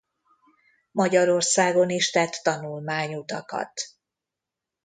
[0.91, 3.71] Magyarországon is tett tanulmányutakat.